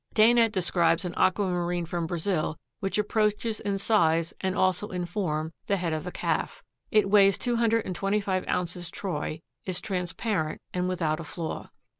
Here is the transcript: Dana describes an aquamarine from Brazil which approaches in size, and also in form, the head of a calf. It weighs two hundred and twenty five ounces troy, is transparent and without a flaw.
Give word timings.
Dana 0.15 0.49
describes 0.49 1.05
an 1.05 1.13
aquamarine 1.15 1.85
from 1.85 2.07
Brazil 2.07 2.57
which 2.79 2.97
approaches 2.97 3.59
in 3.59 3.77
size, 3.77 4.33
and 4.41 4.55
also 4.55 4.87
in 4.87 5.05
form, 5.05 5.53
the 5.67 5.77
head 5.77 5.93
of 5.93 6.07
a 6.07 6.11
calf. 6.11 6.63
It 6.89 7.07
weighs 7.07 7.37
two 7.37 7.57
hundred 7.57 7.85
and 7.85 7.95
twenty 7.95 8.19
five 8.19 8.43
ounces 8.47 8.89
troy, 8.89 9.41
is 9.63 9.79
transparent 9.79 10.59
and 10.73 10.89
without 10.89 11.19
a 11.19 11.23
flaw. 11.23 11.69